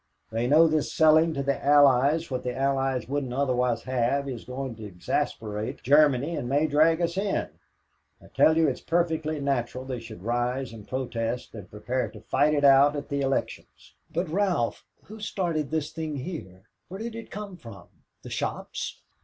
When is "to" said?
1.35-1.43, 4.77-4.83, 12.09-12.19